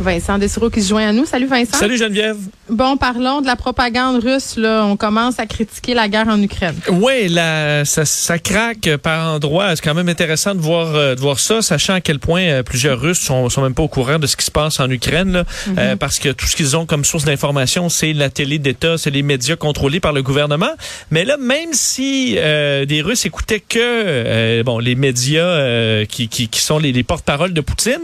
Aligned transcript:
Vincent 0.00 0.38
Dessureau 0.38 0.70
qui 0.70 0.82
se 0.82 0.88
joint 0.88 1.08
à 1.08 1.12
nous. 1.12 1.26
Salut 1.26 1.46
Vincent. 1.46 1.76
Salut 1.76 1.96
Geneviève. 1.96 2.38
Bon, 2.68 2.96
parlons 2.96 3.40
de 3.40 3.46
la 3.46 3.56
propagande 3.56 4.22
russe. 4.22 4.56
Là. 4.56 4.84
On 4.84 4.96
commence 4.96 5.38
à 5.38 5.46
critiquer 5.46 5.94
la 5.94 6.08
guerre 6.08 6.28
en 6.28 6.40
Ukraine. 6.40 6.74
Oui, 6.90 7.28
la, 7.28 7.84
ça, 7.84 8.04
ça 8.04 8.38
craque 8.38 8.96
par 9.02 9.34
endroits. 9.34 9.74
C'est 9.76 9.82
quand 9.82 9.94
même 9.94 10.08
intéressant 10.08 10.54
de 10.54 10.60
voir, 10.60 10.94
euh, 10.94 11.14
de 11.14 11.20
voir 11.20 11.38
ça, 11.38 11.62
sachant 11.62 11.94
à 11.94 12.00
quel 12.00 12.18
point 12.18 12.42
euh, 12.42 12.62
plusieurs 12.62 13.00
Russes 13.00 13.20
sont, 13.20 13.48
sont 13.48 13.62
même 13.62 13.74
pas 13.74 13.82
au 13.82 13.88
courant 13.88 14.18
de 14.18 14.26
ce 14.26 14.36
qui 14.36 14.44
se 14.44 14.50
passe 14.50 14.80
en 14.80 14.90
Ukraine, 14.90 15.32
là, 15.32 15.44
euh, 15.78 15.96
parce 15.96 16.18
que 16.18 16.30
tout 16.30 16.46
ce 16.46 16.56
qu'ils 16.56 16.76
ont 16.76 16.86
comme 16.86 17.04
source 17.04 17.24
d'information, 17.24 17.88
c'est 17.88 18.12
la 18.12 18.30
télé 18.30 18.58
d'État, 18.58 18.98
c'est 18.98 19.10
les 19.10 19.22
médias 19.22 19.56
contrôlés 19.56 20.00
par 20.00 20.12
le 20.12 20.22
gouvernement. 20.22 20.70
Mais 21.10 21.24
là, 21.24 21.36
même 21.36 21.72
si 21.72 22.34
des 22.34 23.02
Russes 23.04 23.26
écoutaient 23.26 23.60
que 23.60 24.62
bon 24.62 24.78
les 24.78 24.94
médias 24.94 26.04
qui, 26.06 26.28
qui, 26.28 26.48
qui, 26.48 26.60
sont 26.60 26.78
les, 26.78 26.92
les 26.92 27.02
porte-paroles 27.02 27.52
de 27.52 27.60
Poutine, 27.60 28.00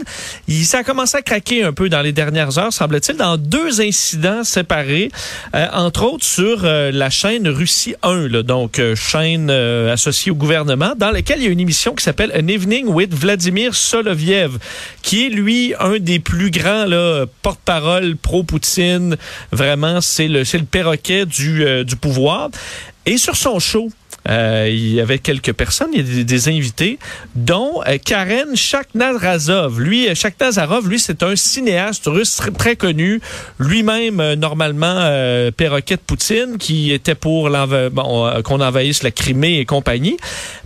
il, 0.47 0.65
ça 0.65 0.79
a 0.79 0.83
commencé 0.83 1.17
à 1.17 1.21
craquer 1.21 1.63
un 1.63 1.73
peu 1.73 1.86
dans 1.89 2.01
les 2.01 2.11
dernières 2.11 2.57
heures, 2.57 2.73
semble-t-il, 2.73 3.17
dans 3.17 3.37
deux 3.37 3.81
incidents 3.81 4.43
séparés, 4.43 5.11
euh, 5.55 5.67
entre 5.73 6.03
autres 6.03 6.25
sur 6.25 6.61
euh, 6.63 6.91
la 6.91 7.09
chaîne 7.09 7.47
Russie 7.47 7.95
1, 8.03 8.27
là, 8.27 8.43
donc 8.43 8.79
euh, 8.79 8.95
chaîne 8.95 9.49
associée 9.49 10.31
au 10.31 10.35
gouvernement, 10.35 10.93
dans 10.97 11.11
laquelle 11.11 11.39
il 11.39 11.45
y 11.45 11.47
a 11.47 11.51
une 11.51 11.59
émission 11.59 11.93
qui 11.93 12.03
s'appelle 12.03 12.31
An 12.35 12.47
Evening 12.47 12.87
with 12.87 13.13
Vladimir 13.13 13.75
Soloviev, 13.75 14.57
qui 15.01 15.25
est 15.25 15.29
lui 15.29 15.73
un 15.79 15.99
des 15.99 16.19
plus 16.19 16.51
grands 16.51 16.85
porte-parole 17.41 18.15
pro-Poutine. 18.17 19.17
Vraiment, 19.51 20.01
c'est 20.01 20.27
le, 20.27 20.39
le 20.41 20.65
perroquet 20.65 21.25
du, 21.25 21.65
du 21.85 21.95
pouvoir. 21.95 22.49
Et 23.05 23.17
sur 23.17 23.35
son 23.35 23.59
show, 23.59 23.89
euh, 24.27 24.69
il 24.69 24.93
y 24.93 25.01
avait 25.01 25.19
quelques 25.19 25.53
personnes, 25.53 25.89
il 25.93 26.17
y 26.17 26.21
a 26.21 26.23
des, 26.23 26.49
invités, 26.49 26.99
dont 27.35 27.81
euh, 27.87 27.97
Karen 28.03 28.55
Shaknarazov. 28.55 29.79
Lui, 29.79 30.07
euh, 30.07 30.15
Shaknazarov, 30.15 30.87
lui, 30.89 30.99
c'est 30.99 31.23
un 31.23 31.35
cinéaste 31.35 32.05
russe 32.07 32.39
très, 32.57 32.75
connu, 32.75 33.21
lui-même 33.59 34.33
normalement 34.33 35.09
perroquet 35.55 35.95
de 35.95 36.01
Poutine, 36.01 36.57
qui 36.59 36.91
était 36.91 37.15
pour 37.15 37.49
bon, 37.49 38.41
qu'on 38.43 38.61
envahisse 38.61 39.03
la 39.03 39.11
Crimée 39.11 39.59
et 39.59 39.65
compagnie. 39.65 40.17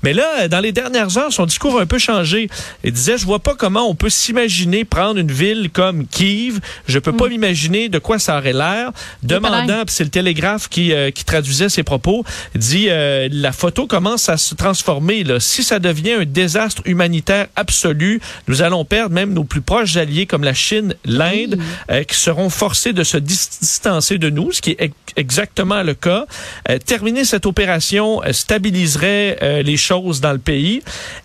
Mais 0.03 0.13
là, 0.13 0.47
dans 0.47 0.59
les 0.59 0.71
dernières 0.71 1.17
heures, 1.17 1.31
son 1.31 1.45
discours 1.45 1.79
a 1.79 1.83
un 1.83 1.85
peu 1.85 1.99
changé. 1.99 2.49
Il 2.83 2.91
disait, 2.91 3.17
je 3.17 3.25
vois 3.25 3.39
pas 3.39 3.55
comment 3.55 3.87
on 3.87 3.95
peut 3.95 4.09
s'imaginer 4.09 4.83
prendre 4.83 5.19
une 5.19 5.31
ville 5.31 5.69
comme 5.71 6.07
Kiev. 6.07 6.59
Je 6.87 6.99
peux 6.99 7.13
pas 7.13 7.27
mm. 7.27 7.31
m'imaginer 7.31 7.89
de 7.89 7.99
quoi 7.99 8.19
ça 8.19 8.37
aurait 8.37 8.53
l'air. 8.53 8.91
Demandant, 9.23 9.83
c'est 9.87 10.03
le 10.03 10.09
Télégraphe 10.09 10.67
qui, 10.67 10.91
qui 11.13 11.23
traduisait 11.23 11.69
ses 11.69 11.83
propos, 11.83 12.25
dit 12.55 12.87
la 12.87 13.50
la 13.51 13.57
photo 13.57 13.85
commence 13.85 14.29
à 14.29 14.37
se 14.37 14.55
transformer. 14.55 15.25
Là. 15.25 15.41
Si 15.41 15.61
ça 15.61 15.79
devient 15.79 16.13
un 16.13 16.25
désastre 16.25 16.83
humanitaire 16.85 17.47
absolu, 17.57 18.21
nous 18.47 18.61
allons 18.61 18.85
perdre 18.85 19.13
même 19.13 19.33
nos 19.33 19.43
plus 19.43 19.59
proches 19.59 19.97
alliés 19.97 20.25
comme 20.25 20.45
la 20.45 20.53
Chine, 20.53 20.95
l'Inde, 21.03 21.59
euh, 21.91 22.05
qui 22.05 22.15
seront 22.15 22.49
forcés 22.49 22.93
de 22.93 23.03
se 23.03 23.17
distancer 23.17 24.17
de 24.17 24.29
nous, 24.29 24.53
ce 24.53 24.61
qui 24.61 24.77
est 24.79 24.93
exactement 25.17 25.83
le 25.83 25.95
cas. 25.95 26.27
Euh, 26.69 26.77
terminer 26.77 27.25
cette 27.25 27.45
opération 27.45 28.23
euh, 28.23 28.31
stabiliserait 28.31 29.63
les 29.63 29.75
choses 29.75 30.21
dans 30.21 30.31
le 30.31 30.39
pays. 30.39 30.81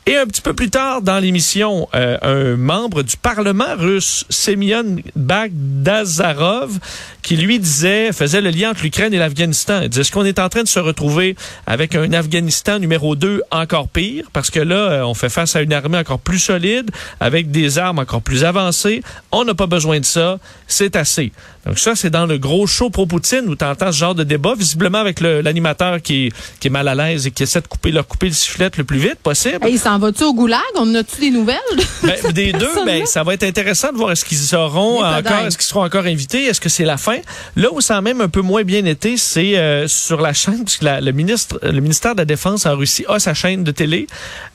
Et 0.06 0.16
un 0.16 0.26
petit 0.26 0.42
peu 0.42 0.52
plus 0.52 0.70
tard 0.70 1.02
dans 1.02 1.20
l'émission, 1.20 1.88
un 1.92 2.56
membre 2.56 3.02
du 3.02 3.16
Parlement 3.16 3.76
russe, 3.76 4.24
Semyon 4.30 4.96
Bagdazarov, 5.14 6.80
qui 7.22 7.36
lui 7.36 7.58
disait, 7.58 8.12
faisait 8.12 8.40
le 8.40 8.50
lien 8.50 8.70
entre 8.70 8.82
l'Ukraine 8.82 9.14
et 9.14 9.18
l'Afghanistan. 9.18 9.80
Il 9.82 9.90
disait, 9.90 10.00
est-ce 10.00 10.12
qu'on 10.12 10.24
est 10.24 10.38
en 10.38 10.48
train 10.48 10.62
de 10.62 10.68
se 10.68 10.80
retrouver 10.80 11.36
avec 11.66 11.94
un 11.94 12.12
Afghanistan 12.16 12.78
numéro 12.78 13.14
2 13.14 13.42
encore 13.50 13.88
pire, 13.88 14.24
parce 14.32 14.50
que 14.50 14.60
là, 14.60 14.76
euh, 14.76 15.02
on 15.04 15.14
fait 15.14 15.28
face 15.28 15.54
à 15.56 15.62
une 15.62 15.72
armée 15.72 15.98
encore 15.98 16.18
plus 16.18 16.38
solide, 16.38 16.90
avec 17.20 17.50
des 17.50 17.78
armes 17.78 17.98
encore 17.98 18.22
plus 18.22 18.44
avancées. 18.44 19.02
On 19.32 19.44
n'a 19.44 19.54
pas 19.54 19.66
besoin 19.66 20.00
de 20.00 20.04
ça. 20.04 20.38
C'est 20.66 20.96
assez. 20.96 21.32
Donc 21.66 21.78
ça, 21.78 21.96
c'est 21.96 22.10
dans 22.10 22.26
le 22.26 22.38
gros 22.38 22.66
show 22.66 22.90
pro-Poutine 22.90 23.48
où 23.48 23.56
tu 23.56 23.64
entends 23.64 23.90
ce 23.90 23.98
genre 23.98 24.14
de 24.14 24.22
débat, 24.22 24.54
visiblement 24.56 24.98
avec 24.98 25.20
l'animateur 25.20 26.00
qui, 26.00 26.32
qui 26.60 26.68
est 26.68 26.70
mal 26.70 26.86
à 26.86 26.94
l'aise 26.94 27.26
et 27.26 27.30
qui 27.32 27.42
essaie 27.42 27.60
de 27.60 27.66
couper, 27.66 27.90
leur 27.90 28.06
couper 28.06 28.28
le 28.28 28.34
sifflet 28.34 28.70
le 28.76 28.84
plus 28.84 28.98
vite 28.98 29.16
possible. 29.16 29.66
Et 29.66 29.70
il 29.70 29.78
s'en 29.78 29.98
va-tu 29.98 30.22
au 30.24 30.32
goulag? 30.32 30.60
On 30.76 30.94
a-tu 30.94 31.20
des 31.20 31.30
nouvelles? 31.30 31.56
Ben, 32.02 32.32
des 32.32 32.52
deux, 32.52 32.84
ben, 32.84 33.04
ça 33.06 33.24
va 33.24 33.34
être 33.34 33.42
intéressant 33.42 33.92
de 33.92 33.96
voir 33.96 34.12
est-ce 34.12 34.24
qu'ils 34.24 34.38
seront 34.38 35.02
encore, 35.04 35.46
est-ce 35.46 35.58
qu'ils 35.58 35.66
seront 35.66 35.84
encore 35.84 36.04
invités, 36.04 36.44
est-ce 36.44 36.60
que 36.60 36.68
c'est 36.68 36.84
la 36.84 36.96
fin? 36.96 37.18
Là 37.56 37.68
où 37.72 37.80
ça 37.80 37.96
a 37.96 38.00
même 38.00 38.20
un 38.20 38.28
peu 38.28 38.42
moins 38.42 38.62
bien 38.62 38.84
été, 38.84 39.16
c'est 39.16 39.58
euh, 39.58 39.88
sur 39.88 40.20
la 40.20 40.32
chaîne, 40.32 40.64
puisque 40.64 40.82
le 40.82 41.10
ministre, 41.10 41.58
le 41.62 41.80
ministère 41.80 42.14
de 42.14 42.20
la 42.20 42.24
Défense 42.24 42.66
en 42.66 42.76
Russie 42.76 43.04
a 43.08 43.18
sa 43.18 43.34
chaîne 43.34 43.64
de 43.64 43.72
télé, 43.72 44.06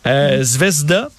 euh, 0.07 0.39
mm. 0.39 0.43
Zvezda. 0.43 1.09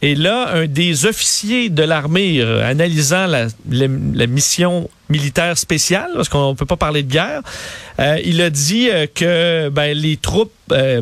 Et 0.00 0.14
là, 0.14 0.50
un 0.54 0.66
des 0.66 1.06
officiers 1.06 1.70
de 1.70 1.82
l'armée 1.82 2.40
euh, 2.40 2.64
analysant 2.64 3.26
la, 3.26 4.26
mission 4.26 4.88
militaire 5.08 5.58
spéciale, 5.58 6.10
parce 6.14 6.28
qu'on 6.28 6.50
ne 6.50 6.54
peut 6.54 6.66
pas 6.66 6.76
parler 6.76 7.02
de 7.02 7.10
guerre, 7.10 7.42
euh, 7.98 8.18
il 8.24 8.40
a 8.40 8.50
dit 8.50 8.90
euh, 8.90 9.06
que 9.12 9.68
ben, 9.70 9.96
les 9.96 10.16
troupes 10.16 10.52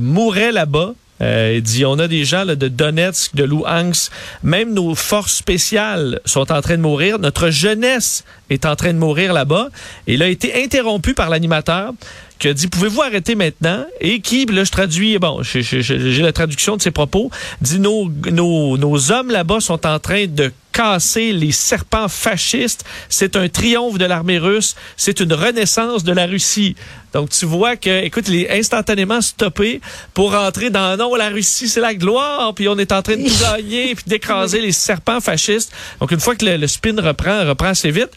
mouraient 0.01 0.53
là-bas. 0.53 0.95
Il 1.21 1.63
dit 1.63 1.85
on 1.85 1.99
a 1.99 2.09
des 2.09 2.25
gens 2.25 2.45
là, 2.45 2.57
de 2.57 2.69
Donetsk, 2.69 3.35
de 3.35 3.45
Luhansk, 3.45 4.11
même 4.43 4.75
nos 4.75 4.95
forces 4.95 5.35
spéciales 5.35 6.21
sont 6.25 6.53
en 6.53 6.61
train 6.61 6.77
de 6.77 6.83
mourir. 6.83 7.19
Notre 7.19 7.51
jeunesse 7.51 8.25
est 8.51 8.67
en 8.67 8.77
train 8.77 8.93
de 8.93 8.99
mourir 8.99 9.33
là-bas. 9.33 9.69
Et 10.07 10.15
il 10.15 10.23
a 10.23 10.29
été 10.29 10.63
interrompu 10.63 11.15
par 11.15 11.31
l'animateur 11.31 11.93
qui 12.39 12.49
a 12.49 12.55
dit 12.55 12.69
pouvez-vous 12.69 13.03
arrêter 13.03 13.35
maintenant? 13.35 13.85
Et 14.01 14.21
qui 14.21 14.47
là 14.47 14.65
je 14.65 14.71
traduis 14.71 15.19
bon 15.19 15.43
j'ai 15.43 16.23
la 16.23 16.33
traduction 16.33 16.77
de 16.77 16.83
ses 16.83 16.91
propos 16.91 17.31
dit 17.61 17.81
nos 17.81 18.11
nos, 18.31 18.77
nos 18.77 19.13
hommes 19.13 19.31
là-bas 19.31 19.61
sont 19.61 19.87
en 19.87 19.99
train 19.99 20.27
de 20.27 20.53
casser 20.77 21.33
les 21.33 21.53
serpents 21.53 22.09
fascistes. 22.09 22.85
C'est 23.09 23.35
un 23.35 23.49
triomphe 23.49 23.97
de 23.97 24.05
l'armée 24.05 24.37
russe. 24.37 24.77
C'est 24.99 25.21
une 25.21 25.33
renaissance 25.33 26.05
de 26.05 26.13
la 26.13 26.27
Russie. 26.27 26.77
Donc, 27.15 27.31
tu 27.31 27.47
vois 27.47 27.77
que, 27.77 28.05
écoute, 28.05 28.29
il 28.29 28.43
est 28.43 28.59
instantanément 28.59 29.23
stoppé 29.23 29.81
pour 30.13 30.33
rentrer 30.33 30.69
dans, 30.69 30.99
non, 30.99 31.15
la 31.15 31.31
Russie, 31.31 31.69
c'est 31.69 31.81
la 31.81 31.95
gloire, 31.95 32.53
puis 32.55 32.69
on 32.69 32.77
est 32.77 32.93
en 32.93 33.01
train 33.01 33.17
de 33.17 33.27
tout 33.27 33.41
gagner, 33.41 33.95
puis 33.97 34.05
d'écraser 34.07 34.61
les 34.61 34.73
serpents 34.73 35.23
fascistes. 35.23 35.73
Donc, 35.99 36.11
une 36.11 36.21
fois 36.21 36.37
que 36.37 36.45
le, 36.45 36.59
le 36.59 36.67
spin 36.67 36.95
reprend, 37.01 37.47
reprend 37.47 37.69
assez 37.69 37.91
vite, 37.91 38.11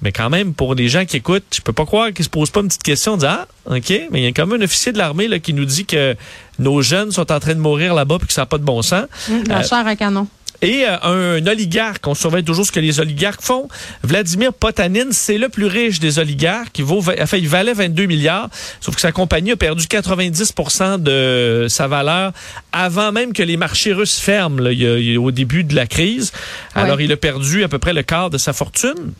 mais 0.00 0.10
quand 0.10 0.30
même, 0.30 0.54
pour 0.54 0.74
des 0.74 0.88
gens 0.88 1.04
qui 1.04 1.18
écoutent, 1.18 1.44
je 1.54 1.60
peux 1.60 1.74
pas 1.74 1.84
croire 1.84 2.12
qu'ils 2.14 2.24
se 2.24 2.30
posent 2.30 2.50
pas 2.50 2.60
une 2.60 2.68
petite 2.68 2.82
question, 2.82 3.18
de 3.18 3.26
ah, 3.26 3.46
OK, 3.66 3.90
mais 4.10 4.20
il 4.20 4.24
y 4.24 4.26
a 4.26 4.30
quand 4.30 4.46
même 4.46 4.60
un 4.60 4.64
officier 4.64 4.92
de 4.92 4.98
l'armée 4.98 5.28
là, 5.28 5.38
qui 5.38 5.52
nous 5.52 5.66
dit 5.66 5.84
que 5.84 6.16
nos 6.58 6.80
jeunes 6.80 7.12
sont 7.12 7.30
en 7.30 7.40
train 7.40 7.54
de 7.54 7.60
mourir 7.60 7.92
là-bas 7.92 8.18
puis 8.18 8.28
que 8.28 8.32
ça 8.32 8.42
n'a 8.42 8.46
pas 8.46 8.58
de 8.58 8.64
bon 8.64 8.80
sens. 8.80 9.06
Mmh, 9.28 9.48
la 9.48 9.58
euh, 9.58 9.62
chair 9.62 9.86
à 9.86 9.96
canon. 9.96 10.26
Et 10.62 10.84
euh, 10.86 11.40
un, 11.40 11.46
oligarque, 11.46 12.06
on 12.06 12.14
surveille 12.14 12.44
toujours 12.44 12.66
ce 12.66 12.72
que 12.72 12.80
les 12.80 13.00
oligarques 13.00 13.42
font. 13.42 13.68
Vladimir 14.02 14.52
Potanin, 14.52 15.08
c'est 15.10 15.38
le 15.38 15.48
plus 15.48 15.66
riche 15.66 16.00
des 16.00 16.18
oligarques. 16.18 16.78
Il, 16.78 16.84
vaut, 16.84 17.02
enfin, 17.20 17.36
il 17.36 17.48
valait 17.48 17.74
22 17.74 18.06
milliards, 18.06 18.48
sauf 18.80 18.94
que 18.94 19.00
sa 19.00 19.12
compagnie 19.12 19.52
a 19.52 19.56
perdu 19.56 19.84
90% 19.84 21.02
de 21.02 21.66
sa 21.68 21.86
valeur 21.86 22.32
avant 22.72 23.12
même 23.12 23.32
que 23.32 23.42
les 23.42 23.56
marchés 23.56 23.92
russes 23.92 24.18
ferment 24.18 24.60
là, 24.60 24.70
au 25.18 25.30
début 25.30 25.64
de 25.64 25.74
la 25.74 25.86
crise. 25.86 26.32
Alors, 26.74 27.00
il 27.00 27.12
a 27.12 27.16
perdu 27.16 27.64
à 27.64 27.68
peu 27.68 27.78
près 27.78 27.92
le 27.92 28.02
quart 28.02 28.30
de 28.30 28.38
sa 28.38 28.52
fortune. 28.52 29.12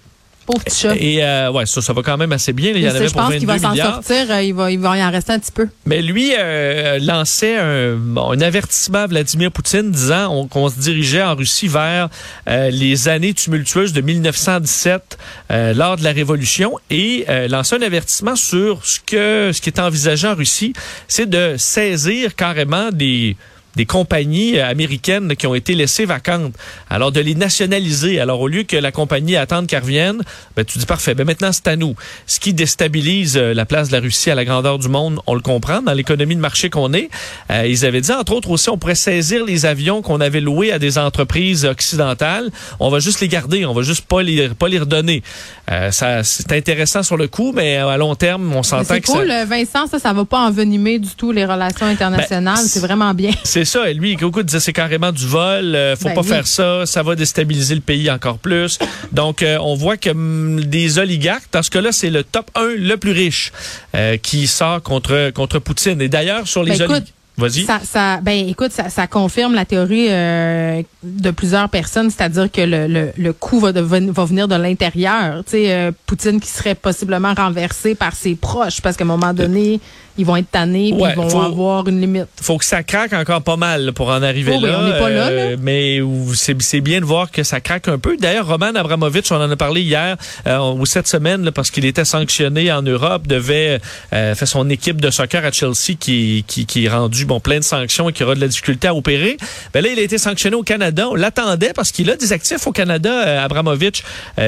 Pauvre 0.47 0.63
petit 0.63 0.77
chat. 0.77 0.95
Et 0.97 1.23
euh, 1.23 1.51
ouais, 1.51 1.67
ça, 1.67 1.83
ça 1.83 1.93
va 1.93 2.03
quand 2.03 2.17
même 2.17 2.33
assez 2.33 2.53
bien. 2.53 2.71
Il 2.71 2.81
y 2.81 2.89
en 2.89 2.95
avait 2.95 3.09
je 3.09 3.15
pense 3.15 3.35
qu'il 3.35 3.47
va 3.47 3.59
s'en 3.59 3.75
sortir. 3.75 4.31
Euh, 4.31 4.43
il, 4.43 4.55
va, 4.55 4.71
il 4.71 4.79
va 4.79 4.97
y 4.97 5.03
en 5.03 5.11
rester 5.11 5.33
un 5.33 5.39
petit 5.39 5.53
peu. 5.53 5.69
Mais 5.85 6.03
lui 6.03 6.33
euh, 6.39 6.99
lançait 7.01 7.57
un, 7.57 7.97
bon, 7.97 8.33
un 8.33 8.41
avertissement 8.41 9.01
à 9.01 9.07
Vladimir 9.07 9.51
Poutine 9.51 9.91
disant 9.91 10.47
qu'on 10.47 10.69
se 10.69 10.79
dirigeait 10.79 11.23
en 11.23 11.35
Russie 11.35 11.69
vers 11.69 12.09
euh, 12.49 12.71
les 12.71 13.09
années 13.09 13.35
tumultueuses 13.35 13.93
de 13.93 14.01
1917 14.01 15.19
euh, 15.51 15.75
lors 15.75 15.97
de 15.97 16.05
la 16.05 16.13
Révolution 16.13 16.79
et 16.91 17.27
lançait 17.49 17.77
un 17.77 17.83
avertissement 17.83 18.37
sur 18.37 18.85
ce 18.87 19.01
que 19.01 19.51
ce 19.53 19.61
qui 19.61 19.69
est 19.69 19.81
envisagé 19.81 20.29
en 20.29 20.35
Russie, 20.35 20.73
c'est 21.09 21.29
de 21.29 21.57
saisir 21.59 22.35
carrément 22.35 22.91
des 22.93 23.37
des 23.77 23.87
compagnies 23.87 24.59
américaines 24.59 25.37
qui 25.37 25.47
ont 25.47 25.55
été 25.55 25.75
laissées 25.75 26.07
vacantes. 26.07 26.55
Alors, 26.91 27.13
de 27.13 27.21
les 27.21 27.35
nationaliser. 27.35 28.19
Alors, 28.21 28.41
au 28.41 28.49
lieu 28.49 28.63
que 28.63 28.77
la 28.77 28.91
compagnie 28.91 29.37
attende 29.37 29.67
qu'elle 29.67 29.83
revienne, 29.83 30.23
ben, 30.57 30.65
tu 30.65 30.79
dis 30.79 30.87
parfait, 30.87 31.15
ben, 31.15 31.27
maintenant, 31.27 31.53
c'est 31.53 31.69
à 31.69 31.77
nous. 31.77 31.95
Ce 32.27 32.41
qui 32.41 32.55
déstabilise 32.55 33.37
euh, 33.37 33.55
la 33.55 33.67
place 33.67 33.89
de 33.89 33.93
la 33.93 34.01
Russie 34.01 34.31
à 34.31 34.35
la 34.35 34.45
grandeur 34.45 34.79
du 34.79 34.89
monde, 34.89 35.21
on 35.27 35.35
le 35.35 35.41
comprend, 35.41 35.83
dans 35.83 35.93
l'économie 35.93 36.35
de 36.35 36.41
marché 36.41 36.71
qu'on 36.71 36.93
est. 36.95 37.11
Euh, 37.51 37.67
ils 37.67 37.85
avaient 37.85 38.01
dit, 38.01 38.13
entre 38.13 38.33
autres 38.33 38.51
aussi, 38.51 38.71
on 38.71 38.79
pourrait 38.79 38.95
saisir 38.95 39.45
les 39.45 39.67
avions 39.67 40.03
qu'on 40.03 40.21
avait 40.21 40.41
loués 40.41 40.73
à 40.73 40.79
des 40.79 40.97
entreprises 40.99 41.65
occidentales. 41.65 42.51
On 42.81 42.89
va 42.89 42.99
juste 42.99 43.21
les 43.21 43.29
garder, 43.29 43.67
on 43.67 43.75
va 43.75 43.83
juste 43.83 44.07
pas 44.07 44.23
les, 44.23 44.49
pas 44.49 44.69
les 44.69 44.79
redonner. 44.79 45.23
Euh, 45.71 45.91
ça, 45.91 46.25
c'est 46.25 46.53
intéressant 46.53 47.03
sur 47.03 47.17
le 47.17 47.29
coup, 47.29 47.53
mais 47.55 47.77
à 47.77 47.97
long 47.99 48.15
terme, 48.15 48.55
on 48.55 48.63
s'entend 48.63 48.99
que 49.01 49.07
cool, 49.07 49.33
Vincent, 49.47 49.87
ça, 49.87 49.99
ça 49.99 50.13
va 50.13 50.25
pas 50.25 50.41
envenimer 50.41 50.99
du 50.99 51.11
tout 51.11 51.33
les 51.33 51.45
relations 51.45 51.87
internationales. 51.87 52.57
Ben, 52.57 52.69
c'est 52.69 52.81
vraiment 52.81 53.13
bien 53.13 53.33
ça. 53.67 53.91
Et 53.91 53.95
lui, 53.95 54.13
écoute, 54.13 54.47
disait 54.47 54.61
c'est 54.61 54.73
carrément 54.73 55.13
du 55.13 55.27
vol. 55.27 55.75
Euh, 55.75 55.97
faut 55.97 56.09
ben 56.09 56.15
pas 56.15 56.23
faire 56.23 56.47
ça. 56.47 56.87
Ça 56.87 57.03
va 57.03 57.15
déstabiliser 57.15 57.75
le 57.75 57.81
pays 57.81 58.11
encore 58.11 58.39
plus. 58.39 58.79
Donc, 59.13 59.43
euh, 59.43 59.59
on 59.61 59.75
voit 59.75 59.97
que 59.97 60.11
hum, 60.11 60.65
des 60.65 60.99
oligarques, 60.99 61.49
dans 61.53 61.63
ce 61.63 61.71
cas-là, 61.71 61.93
c'est 61.93 62.11
le 62.11 62.25
top 62.25 62.51
1 62.55 62.77
le 62.79 62.97
plus 62.97 63.13
riche 63.13 63.53
euh, 63.95 64.17
qui 64.17 64.47
sort 64.47 64.83
contre 64.83 65.31
contre 65.31 65.59
Poutine. 65.59 66.01
Et 66.01 66.09
d'ailleurs, 66.09 66.47
sur 66.49 66.63
les 66.63 66.79
ben, 66.79 66.85
oligarques 66.85 67.13
Vas-y. 67.39 67.65
Ça, 67.65 67.81
ça, 67.85 68.21
ben, 68.23 68.49
écoute, 68.49 68.73
ça, 68.73 68.89
ça 68.89 69.07
confirme 69.07 69.55
la 69.55 69.67
théorie 69.67 70.07
euh, 70.09 70.83
de 71.03 71.31
plusieurs 71.31 71.69
personnes, 71.69 72.09
c'est-à-dire 72.09 72.51
que 72.51 72.63
le, 72.63 72.87
le, 72.87 73.13
le 73.17 73.33
coup 73.35 73.61
va, 73.61 73.73
de, 73.73 73.81
va 73.81 74.25
venir 74.25 74.49
de 74.49 74.55
l'intérieur. 74.55 75.45
Tu 75.45 75.51
sais, 75.51 75.73
euh, 75.73 75.93
Poutine 76.07 76.41
qui 76.41 76.49
serait 76.49 76.75
possiblement 76.75 77.35
renversé 77.35 77.95
par 77.95 78.15
ses 78.15 78.37
proches, 78.37 78.81
parce 78.81 78.97
qu'à 78.97 79.05
un 79.05 79.09
moment 79.09 79.35
donné, 79.35 79.81
ils 80.19 80.25
vont 80.27 80.37
être 80.37 80.51
tannés, 80.51 80.93
puis 80.93 81.03
Ouais, 81.03 81.11
ils 81.13 81.17
vont 81.17 81.29
faut- 81.29 81.41
avoir 81.43 81.87
une 81.89 82.01
limite. 82.01 82.27
faut 82.41 82.59
que 82.59 82.65
ça 82.65 82.83
craque 82.83 83.13
encore 83.13 83.43
pas 83.43 83.57
mal 83.57 83.93
pour 83.93 84.09
en 84.09 84.23
arriver 84.23 84.53
Oh 84.55 84.61
oui, 84.63 84.69
là. 84.69 84.79
on 84.81 84.85
n'est 84.87 84.99
pas 84.99 85.11
là, 85.11 85.27
Euh, 85.29 85.57
mais 85.61 86.01
c'est 86.35 86.81
bien 86.81 87.01
de 87.01 87.05
voir 87.05 87.31
que 87.31 87.43
ça 87.43 87.61
craque 87.61 87.89
un 87.89 87.99
peu. 87.99 88.17
D'ailleurs, 88.17 88.47
Roman 88.49 88.75
Abramovich, 88.75 89.31
on 89.31 89.37
en 89.37 89.51
a 89.51 89.57
parlé 89.57 89.83
hier 89.83 90.17
euh, 90.47 90.59
ou 90.73 90.87
cette 90.87 91.07
semaine 91.07 91.45
là, 91.45 91.53
parce 91.53 91.71
qu'il 91.71 91.85
était 91.85 92.05
sanctionné 92.05 92.73
en 92.73 92.83
Europe, 92.83 93.27
devait 93.27 93.81
euh, 94.13 94.35
faire 94.35 94.49
son 94.49 94.71
équipe 94.71 95.01
de 95.01 95.11
soccer 95.11 95.45
à 95.45 95.53
Chelsea 95.53 95.97
qui, 95.99 96.45
qui, 96.47 96.65
qui 96.65 96.87
est 96.87 96.89
rendu 96.89 97.25
bon 97.27 97.41
plein 97.41 97.59
de 97.59 97.65
sanctions 97.65 98.09
et 98.09 98.13
qui 98.13 98.25
aura 98.25 98.35
de 98.35 98.41
la 98.41 98.49
difficulté 98.49 98.89
à 98.89 98.95
opérer. 98.95 99.37
Ben 99.75 99.83
là, 99.85 99.91
il 99.93 99.99
a 99.99 100.03
été 100.03 100.19
sanctionné 100.19 100.57
au 100.57 100.63
Canada. 100.63 101.09
On 101.11 101.15
l'attendait 101.15 101.73
parce 101.75 101.91
qu'il 101.93 102.09
a 102.11 102.17
des 102.17 102.33
actifs 102.33 102.67
au 102.67 102.73
Canada, 102.73 103.43
Abramovich, 103.43 104.03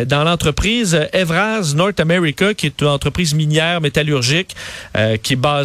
dans 0.07 0.25
l'entreprise 0.25 0.99
Evraz 1.13 1.75
North 1.75 2.01
America, 2.01 2.55
qui 2.55 2.67
est 2.67 2.81
une 2.81 2.87
entreprise 2.89 3.35
minière 3.35 3.81
métallurgique 3.81 4.55
qui 5.23 5.33
est 5.35 5.37
basée 5.37 5.58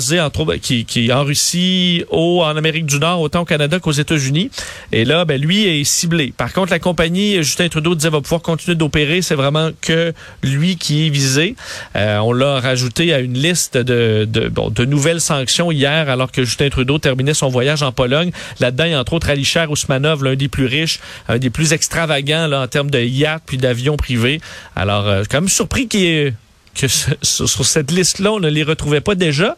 qui, 0.62 0.86
qui 0.86 1.12
en 1.12 1.24
Russie, 1.24 2.04
au, 2.10 2.44
en 2.44 2.56
Amérique 2.56 2.86
du 2.86 3.00
Nord, 3.00 3.22
autant 3.22 3.42
au 3.42 3.45
Canada 3.45 3.80
qu'aux 3.80 3.92
États-Unis. 3.92 4.50
Et 4.92 5.06
là, 5.06 5.25
ben, 5.25 5.40
lui 5.40 5.66
est 5.66 5.84
ciblé. 5.84 6.34
Par 6.36 6.54
contre, 6.54 6.72
la 6.72 6.80
compagnie, 6.80 7.36
Justin 7.38 7.69
Trudeau 7.69 7.95
disait, 7.95 8.10
va 8.10 8.22
pouvoir 8.22 8.42
continuer 8.42 8.75
d'opérer. 8.75 9.22
C'est 9.22 9.36
vraiment 9.36 9.69
que 9.81 10.13
lui 10.42 10.78
qui 10.78 11.07
est 11.07 11.10
visé. 11.10 11.56
Euh, 11.95 12.18
on 12.19 12.34
l'a 12.34 12.60
rajouté 12.60 13.13
à 13.13 13.19
une 13.19 13.34
liste 13.34 13.78
de, 13.78 14.86
nouvelles 14.86 15.22
sanctions 15.22 15.72
hier, 15.72 16.10
alors 16.10 16.31
que 16.31 16.44
Justin 16.44 16.69
Trudeau 16.69 16.98
terminait 16.98 17.34
son 17.34 17.50
voyage 17.50 17.84
en 17.84 17.92
Pologne. 17.92 18.31
Là-dedans, 18.60 18.86
il 18.86 18.92
y 18.92 18.94
a 18.94 19.00
entre 19.00 19.13
autres 19.13 19.30
Alisher 19.30 19.66
Ousmanov, 19.69 20.24
l'un 20.24 20.36
des 20.36 20.48
plus 20.48 20.66
riches, 20.66 21.00
un 21.28 21.38
des 21.38 21.50
plus 21.50 21.74
extravagants 21.74 22.51
en 22.51 22.68
termes 22.68 22.92
de 22.92 23.00
yachts 23.00 23.44
puis 23.45 23.57
d'avions 23.57 23.98
privés. 23.98 24.40
Alors, 24.75 25.07
euh, 25.07 25.24
quand 25.30 25.42
même 25.42 25.50
surpris 25.50 25.88
qu'il 25.88 26.04
ait 26.04 26.34
que 26.75 26.88
ce- 26.88 27.46
sur 27.46 27.66
cette 27.66 27.92
liste-là, 27.92 28.34
on 28.34 28.40
ne 28.40 28.50
les 28.50 28.64
retrouvait 28.64 29.02
pas 29.02 29.16
déjà. 29.16 29.56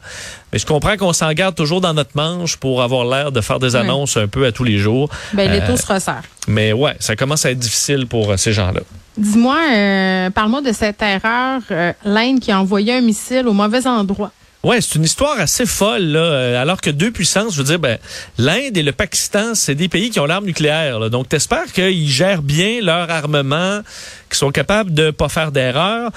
Mais 0.51 0.59
je 0.59 0.65
comprends 0.65 0.97
qu'on 0.97 1.13
s'en 1.13 1.31
garde 1.33 1.55
toujours 1.55 1.81
dans 1.81 1.93
notre 1.93 2.11
manche 2.15 2.57
pour 2.57 2.81
avoir 2.81 3.05
l'air 3.05 3.31
de 3.31 3.41
faire 3.41 3.59
des 3.59 3.75
annonces 3.75 4.17
un 4.17 4.27
peu 4.27 4.45
à 4.45 4.51
tous 4.51 4.63
les 4.63 4.77
jours. 4.77 5.09
Ben, 5.33 5.49
les 5.51 5.59
Euh, 5.61 5.67
taux 5.67 5.77
se 5.77 5.85
resserrent. 5.85 6.23
Mais 6.47 6.73
ouais, 6.73 6.95
ça 6.99 7.15
commence 7.15 7.45
à 7.45 7.51
être 7.51 7.59
difficile 7.59 8.05
pour 8.07 8.31
euh, 8.31 8.37
ces 8.37 8.51
gens-là. 8.53 8.81
Dis-moi, 9.17 9.57
euh, 9.73 10.29
parle-moi 10.29 10.61
de 10.61 10.73
cette 10.73 11.01
erreur, 11.01 11.61
l'Inde 12.03 12.39
qui 12.41 12.51
a 12.51 12.59
envoyé 12.59 12.93
un 12.93 13.01
missile 13.01 13.47
au 13.47 13.53
mauvais 13.53 13.87
endroit. 13.87 14.31
Ouais, 14.63 14.81
c'est 14.81 14.95
une 14.95 15.03
histoire 15.03 15.39
assez 15.39 15.67
folle 15.67 16.01
là. 16.05 16.59
alors 16.59 16.81
que 16.81 16.89
deux 16.89 17.11
puissances, 17.11 17.53
je 17.53 17.59
veux 17.59 17.63
dire, 17.65 17.77
ben, 17.77 17.99
l'Inde 18.39 18.75
et 18.75 18.81
le 18.81 18.91
Pakistan, 18.93 19.53
c'est 19.53 19.75
des 19.75 19.87
pays 19.89 20.09
qui 20.09 20.19
ont 20.19 20.25
l'arme 20.25 20.45
nucléaire. 20.45 20.97
là. 20.99 21.09
Donc, 21.09 21.29
t'espères 21.29 21.71
qu'ils 21.71 22.09
gèrent 22.09 22.41
bien 22.41 22.79
leur 22.81 23.11
armement, 23.11 23.81
qu'ils 24.27 24.37
sont 24.39 24.49
capables 24.51 24.91
de 24.91 25.11
pas 25.11 25.29
faire 25.29 25.51
d'erreur. 25.51 26.09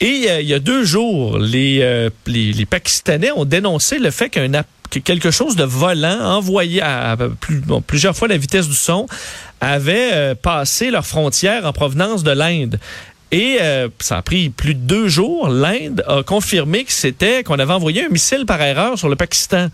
Et 0.00 0.26
euh, 0.30 0.40
il 0.40 0.48
y 0.48 0.54
a 0.54 0.58
deux 0.58 0.84
jours, 0.84 1.38
les, 1.38 1.80
euh, 1.82 2.10
les, 2.26 2.66
Pakistanais 2.66 3.30
ont 3.32 3.44
dénoncé 3.44 3.98
le 3.98 4.10
fait 4.10 4.30
qu'un 4.30 4.50
quelque 4.98 5.30
chose 5.30 5.54
de 5.54 5.62
volant 5.62 6.20
envoyé 6.20 6.82
à, 6.82 7.16
plusieurs 7.86 8.16
fois 8.16 8.26
la 8.26 8.36
vitesse 8.36 8.68
du 8.68 8.74
son 8.74 9.06
avait 9.60 10.10
euh, 10.12 10.34
passé 10.34 10.90
leur 10.90 11.06
frontière 11.06 11.64
en 11.64 11.72
provenance 11.72 12.24
de 12.24 12.32
l'Inde. 12.32 12.80
Et 13.30 13.58
euh, 13.60 13.88
ça 14.00 14.18
a 14.18 14.22
pris 14.22 14.48
plus 14.48 14.74
de 14.74 14.80
deux 14.80 15.06
jours. 15.06 15.48
L'Inde 15.48 16.02
a 16.08 16.22
confirmé 16.24 16.84
que 16.84 16.92
c'était 16.92 17.44
qu'on 17.44 17.58
avait 17.60 17.72
envoyé 17.72 18.04
un 18.04 18.08
missile 18.08 18.44
par 18.44 18.60
erreur 18.60 18.98
sur 18.98 19.08
le 19.08 19.14
Pakistan. 19.14 19.68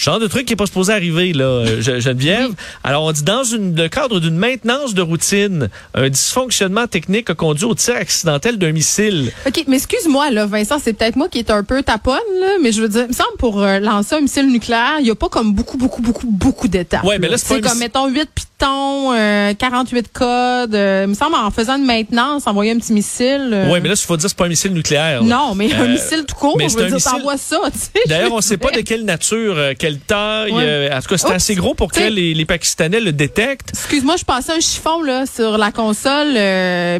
Genre 0.00 0.18
de 0.18 0.26
truc 0.28 0.46
qui 0.46 0.54
est 0.54 0.56
pas 0.56 0.64
supposé 0.64 0.94
arriver, 0.94 1.34
là, 1.34 1.44
euh, 1.44 1.80
Ge- 1.82 2.00
Geneviève. 2.00 2.52
Alors, 2.84 3.04
on 3.04 3.12
dit 3.12 3.22
dans 3.22 3.44
une- 3.44 3.76
le 3.76 3.88
cadre 3.88 4.18
d'une 4.18 4.36
maintenance 4.36 4.94
de 4.94 5.02
routine, 5.02 5.68
un 5.94 6.08
dysfonctionnement 6.08 6.86
technique 6.86 7.28
a 7.28 7.34
conduit 7.34 7.66
au 7.66 7.74
tir 7.74 7.96
accidentel 7.96 8.56
d'un 8.56 8.72
missile. 8.72 9.30
OK, 9.46 9.62
mais 9.68 9.76
excuse-moi, 9.76 10.30
là, 10.30 10.46
Vincent, 10.46 10.78
c'est 10.82 10.94
peut-être 10.94 11.16
moi 11.16 11.28
qui 11.28 11.38
est 11.38 11.50
un 11.50 11.62
peu 11.64 11.82
taponne, 11.82 12.16
là, 12.40 12.52
mais 12.62 12.72
je 12.72 12.80
veux 12.80 12.88
dire, 12.88 13.02
il 13.02 13.08
me 13.08 13.12
semble 13.12 13.36
pour 13.38 13.60
euh, 13.62 13.78
lancer 13.78 14.14
un 14.14 14.20
missile 14.22 14.50
nucléaire, 14.50 14.94
il 15.00 15.04
n'y 15.04 15.10
a 15.10 15.14
pas 15.14 15.28
comme 15.28 15.52
beaucoup, 15.52 15.76
beaucoup, 15.76 16.00
beaucoup, 16.00 16.26
beaucoup 16.30 16.68
d'étapes. 16.68 17.04
Ouais, 17.04 17.18
mais 17.18 17.28
là, 17.28 17.36
c'est 17.36 17.60
comme, 17.60 17.78
mettons, 17.78 18.08
8 18.08 18.26
pitons, 18.60 19.12
euh, 19.14 19.54
48 19.54 20.12
codes. 20.12 20.74
euh, 20.74 21.02
il 21.06 21.10
me 21.10 21.14
semble, 21.14 21.34
en 21.34 21.50
faisant 21.50 21.76
une 21.76 21.84
maintenance, 21.84 22.46
envoyer 22.46 22.72
un 22.72 22.78
petit 22.78 22.92
missile. 22.92 23.50
euh, 23.52 23.70
Ouais, 23.70 23.80
mais 23.80 23.88
là, 23.88 23.94
il 23.94 24.06
faut 24.06 24.16
dire 24.16 24.24
que 24.24 24.28
c'est 24.28 24.36
pas 24.36 24.44
un 24.46 24.48
missile 24.48 24.72
nucléaire. 24.72 25.22
là. 25.22 25.26
Non, 25.26 25.54
mais 25.54 25.72
un 25.72 25.88
missile 25.88 26.24
tout 26.26 26.34
court, 26.34 26.56
mais 26.58 26.64
je 26.64 26.70
c'est 26.70 26.78
veux 26.80 26.86
dire, 26.86 26.94
missile- 26.96 27.10
t'envoies 27.12 27.36
ça. 27.38 27.58
D'ailleurs, 28.06 28.32
on 28.32 28.40
sait 28.40 28.56
pas 28.56 28.70
de 28.70 28.80
quelle 28.80 29.04
nature, 29.04 29.56
quelle 29.78 29.98
taille. 29.98 30.52
Ouais. 30.52 30.90
en 30.92 31.00
tout 31.00 31.08
cas, 31.08 31.14
Oups. 31.14 31.30
assez 31.30 31.54
gros 31.54 31.74
pour 31.74 31.90
que 31.92 32.00
les, 32.00 32.34
les 32.34 32.44
Pakistanais 32.44 33.00
le 33.00 33.12
détectent. 33.12 33.70
Excuse-moi, 33.70 34.16
je 34.18 34.24
passais 34.24 34.52
un 34.52 34.60
chiffon 34.60 35.02
là 35.02 35.24
sur 35.26 35.56
la 35.58 35.72
console, 35.72 36.32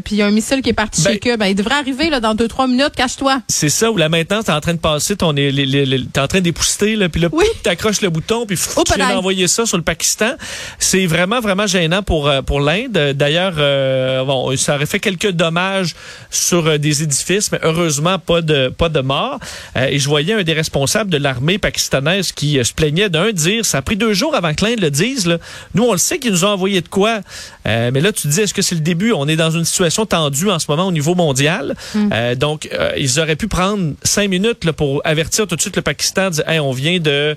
puis 0.03 0.15
il 0.17 0.19
y 0.19 0.23
a 0.23 0.27
un 0.27 0.31
missile 0.31 0.63
qui 0.63 0.71
est 0.71 0.75
parti 0.75 1.03
Ben- 1.03 1.19
chez 1.23 1.31
eux. 1.33 1.37
Ben, 1.37 1.47
il 1.47 1.55
devrait 1.55 1.75
arriver 1.77 2.11
là 2.11 2.21
dans 2.21 2.35
deux 2.35 2.49
trois 2.49 2.67
minutes. 2.67 2.93
Cache-toi. 2.97 3.41
C'est 3.49 3.69
ça, 3.69 3.91
où 3.91 3.97
la 3.97 4.09
maintenance, 4.09 4.45
t'es 4.47 4.53
en 4.53 4.61
train 4.61 4.75
de 4.75 4.79
passer, 4.79 5.17
t'es 5.17 5.25
en 5.25 6.27
train 6.29 6.41
d'épousseter, 6.41 6.97
puis 7.09 7.21
là, 7.21 7.29
Oui. 7.33 7.45
tu 7.55 7.61
t'accroches 7.63 8.01
le 8.01 8.11
bouton, 8.11 8.47
puis 8.47 8.57
tu 8.57 8.95
viens 8.97 9.15
d'envoyer 9.15 9.47
ça 9.49 9.67
sur 9.67 9.77
le 9.77 9.83
Pakistan. 9.83 10.33
C'est 10.79 11.07
vraiment, 11.07 11.41
vraiment 11.41 11.50
gênant 11.67 12.03
pour, 12.03 12.29
euh, 12.29 12.43
pour 12.43 12.61
l'Inde. 12.61 13.15
D'ailleurs, 13.15 13.55
euh, 13.59 14.25
bon, 14.25 14.57
ça 14.57 14.75
aurait 14.77 14.87
fait 14.87 15.01
quelques 15.01 15.31
dommages 15.31 15.95
sur 16.31 16.67
euh, 16.67 16.79
des 16.79 17.03
édifices, 17.03 17.53
mais 17.53 17.59
heureusement, 17.63 18.19
pas 18.19 18.43
de, 18.43 18.69
pas 18.69 18.89
de 18.89 19.01
morts. 19.01 19.39
Euh, 19.77 19.87
et 19.87 19.99
je 19.99 20.09
voyais 20.09 20.35
un 20.35 20.43
des 20.43 20.53
responsables 20.53 21.11
de 21.11 21.17
l'armée 21.17 21.59
pakistanaise 21.59 22.33
qui 22.33 22.63
se 22.65 22.73
plaignait 22.73 23.09
d'un 23.09 23.33
dire, 23.33 23.65
ça 23.65 23.79
a 23.79 23.83
pris 23.83 23.97
deux 23.97 24.15
jours 24.15 24.35
avant 24.35 24.55
que 24.55 24.65
l'Inde 24.65 24.81
le 24.81 24.91
dise, 24.91 25.27
là. 25.27 25.39
Nous, 25.75 25.85
on 25.85 25.93
le 25.93 25.99
sait 25.99 26.19
qu'ils 26.19 26.33
nous 26.33 26.45
ont 26.45 26.49
envoyé 26.49 26.81
de 26.81 26.89
quoi. 26.89 27.21
Euh, 27.67 27.91
mais 27.93 28.01
là, 28.01 28.13
tu 28.13 28.23
te 28.23 28.29
dis, 28.29 28.41
est-ce 28.41 28.55
que 28.55 28.63
c'est 28.63 28.75
le 28.75 28.81
début? 28.81 29.13
On 29.13 29.29
est 29.29 29.37
dans 29.37 29.51
une 29.51 29.65
situation 29.65 30.07
tendue 30.07 30.51
en 30.51 30.59
ce 30.59 30.67
moment 30.69 30.87
au 30.87 30.93
niveau 30.93 31.15
mondial. 31.15 31.75
Euh, 31.97 32.35
donc, 32.35 32.69
ils 32.97 33.21
auraient 33.21 33.37
pu 33.37 33.49
prendre 33.49 33.95
cinq 34.03 34.29
minutes 34.29 34.65
là, 34.65 34.73
pour 34.73 35.01
avertir 35.05 35.47
tout 35.47 35.57
de 35.57 35.61
suite 35.61 35.77
le 35.77 35.83
Pakistan, 35.83 36.31
dire, 36.31 36.49
hey, 36.49 36.61
on 36.61 36.73
vient 36.73 36.99
de... 36.99 37.37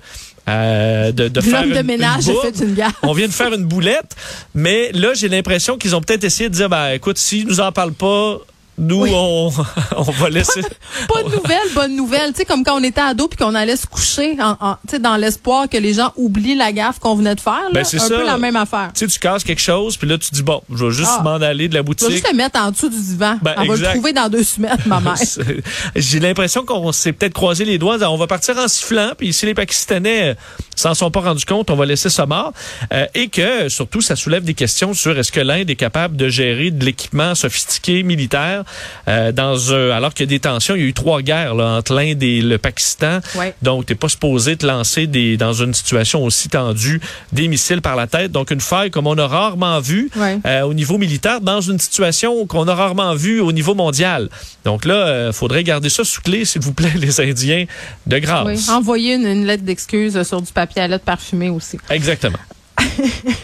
euh, 0.49 1.11
de, 1.11 1.27
de 1.29 1.41
faire 1.41 1.61
L'homme 1.61 1.71
de 1.73 1.79
une- 1.79 1.85
ménage 1.85 2.27
une 2.27 2.35
fait 2.41 2.63
une 2.63 2.73
gaffe. 2.73 2.93
On 3.03 3.13
vient 3.13 3.27
de 3.27 3.33
faire 3.33 3.53
une 3.53 3.63
boulette, 3.65 4.15
mais 4.53 4.91
là, 4.93 5.13
j'ai 5.13 5.29
l'impression 5.29 5.77
qu'ils 5.77 5.95
ont 5.95 6.01
peut-être 6.01 6.23
essayé 6.23 6.49
de 6.49 6.55
dire, 6.55 6.69
ben, 6.69 6.91
écoute, 6.91 7.17
s'ils 7.17 7.47
nous 7.47 7.59
en 7.61 7.71
parlent 7.71 7.93
pas, 7.93 8.39
nous, 8.77 9.01
Oui. 9.03 9.11
on, 9.13 9.51
on 9.97 10.01
va 10.03 10.29
laisser. 10.29 10.61
Pas 11.07 11.23
de 11.23 11.29
nouvelles, 11.35 11.73
bonne 11.75 11.95
nouvelle. 11.95 12.31
Tu 12.31 12.37
sais, 12.39 12.45
comme 12.45 12.63
quand 12.63 12.79
on 12.79 12.83
était 12.83 13.01
ado 13.01 13.27
puis 13.27 13.37
qu'on 13.37 13.53
allait 13.55 13.75
se 13.75 13.85
coucher 13.85 14.35
en, 14.41 14.57
en- 14.59 14.73
tu 14.87 14.91
sais, 14.91 14.99
dans 14.99 15.15
l'espoir 15.15 15.69
que 15.69 15.77
les 15.77 15.93
gens 15.93 16.11
oublient 16.15 16.55
la 16.55 16.71
gaffe 16.71 16.99
qu'on 16.99 17.15
venait 17.15 17.35
de 17.35 17.39
faire. 17.41 17.53
Là. 17.53 17.69
Ben, 17.73 17.83
c'est 17.83 17.97
un 18.01 18.07
ça. 18.07 18.15
peu 18.15 18.25
la 18.25 18.37
même 18.37 18.55
affaire. 18.55 18.91
Tu 18.93 18.99
sais, 19.01 19.07
tu 19.07 19.19
casses 19.19 19.43
quelque 19.43 19.61
chose, 19.61 19.97
puis 19.97 20.07
là, 20.07 20.17
tu 20.17 20.29
dis, 20.31 20.43
bon, 20.43 20.61
je 20.73 20.85
vais 20.85 20.91
juste 20.91 21.11
Ah. 21.19 21.21
m'en 21.23 21.33
aller 21.35 21.67
de 21.67 21.73
la 21.75 21.81
Tu 21.81 21.83
vas 21.83 21.87
boutique. 21.87 22.09
juste 22.11 22.27
le 22.31 22.35
mettre 22.35 22.59
en 22.59 22.71
dessous 22.71 22.89
du 22.89 22.99
divan. 22.99 23.37
Ben, 23.41 23.53
on 23.57 23.65
va 23.65 23.75
le 23.75 23.83
trouver 23.83 24.13
dans 24.13 24.29
deux 24.29 24.43
semaines, 24.43 24.77
ma 24.85 24.99
mère. 24.99 25.15
J'ai 25.95 26.19
l'impression 26.19 26.65
qu'on 26.65 26.91
s'est 26.91 27.13
peut-être 27.13 27.33
croisé 27.33 27.65
les 27.65 27.77
doigts. 27.77 27.97
On 28.09 28.17
va 28.17 28.27
partir 28.27 28.57
en 28.57 28.67
sifflant, 28.67 29.11
puis 29.17 29.33
si 29.33 29.45
les 29.45 29.53
Pakistanais 29.53 30.31
euh, 30.31 30.33
s'en 30.75 30.93
sont 30.93 31.11
pas 31.11 31.21
rendus 31.21 31.45
compte, 31.45 31.69
on 31.69 31.75
va 31.75 31.85
laisser 31.85 32.09
ça 32.09 32.25
mort. 32.25 32.53
Euh, 32.91 33.05
et 33.13 33.27
que, 33.29 33.69
surtout, 33.69 34.01
ça 34.01 34.15
soulève 34.15 34.43
des 34.43 34.53
questions 34.53 34.93
sur 34.93 35.17
est-ce 35.17 35.31
que 35.31 35.39
l'Inde 35.39 35.69
est 35.69 35.75
capable 35.75 36.15
de 36.15 36.29
gérer 36.29 36.71
de 36.71 36.83
l'équipement 36.83 37.35
sophistiqué 37.35 38.03
militaire? 38.03 38.62
Euh, 39.07 39.31
dans 39.31 39.53
alors 39.93 40.13
qu'il 40.13 40.25
y 40.25 40.29
a 40.29 40.29
des 40.29 40.39
tensions. 40.39 40.75
Il 40.75 40.81
y 40.81 40.85
a 40.85 40.87
eu 40.87 40.93
trois 40.93 41.21
guerres 41.21 41.55
là, 41.55 41.77
entre 41.77 41.93
l'Inde 41.93 42.21
et 42.23 42.41
le 42.41 42.57
Pakistan. 42.57 43.19
Ouais. 43.35 43.53
Donc, 43.61 43.85
t'es 43.85 43.95
pas 43.95 44.09
supposé 44.09 44.57
te 44.57 44.65
lancer 44.65 45.07
des, 45.07 45.37
dans 45.37 45.53
une 45.53 45.73
situation 45.73 46.23
aussi 46.23 46.49
tendue 46.49 47.01
des 47.31 47.47
missiles 47.47 47.81
par 47.81 47.95
la 47.95 48.07
tête. 48.07 48.31
Donc, 48.31 48.51
une 48.51 48.61
faille 48.61 48.91
comme 48.91 49.07
on 49.07 49.17
a 49.17 49.27
rarement 49.27 49.79
vu 49.79 50.09
Ouais. 50.15 50.39
euh, 50.45 50.61
au 50.61 50.73
niveau 50.73 50.97
militaire 50.97 51.41
dans 51.41 51.61
une 51.61 51.79
situation 51.79 52.45
qu'on 52.45 52.67
a 52.67 52.75
rarement 52.75 53.15
vue 53.15 53.39
au 53.39 53.51
niveau 53.51 53.73
mondial. 53.75 54.29
Donc 54.65 54.85
là, 54.85 54.93
euh, 54.95 55.31
faudrait 55.33 55.63
garder 55.63 55.89
ça 55.89 56.03
sous 56.03 56.21
clé, 56.21 56.45
s'il 56.45 56.61
vous 56.61 56.73
plaît, 56.73 56.91
les 56.99 57.19
Indiens, 57.21 57.65
de 58.07 58.17
grâce. 58.19 58.45
Oui. 58.67 58.73
Envoyer 58.75 59.15
une, 59.15 59.25
une 59.27 59.45
lettre 59.45 59.63
d'excuse 59.63 60.21
sur 60.23 60.41
du 60.41 60.51
papier 60.51 60.81
à 60.81 60.87
lettres 60.87 61.05
parfumé 61.05 61.49
aussi. 61.49 61.77
Exactement. 61.89 62.37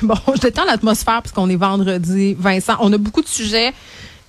Bon, 0.01 0.15
je 0.35 0.41
détends 0.41 0.65
l'atmosphère 0.65 1.21
parce 1.21 1.31
qu'on 1.31 1.49
est 1.49 1.55
vendredi, 1.55 2.35
Vincent. 2.39 2.75
On 2.79 2.91
a 2.93 2.97
beaucoup 2.97 3.21
de 3.21 3.27
sujets 3.27 3.73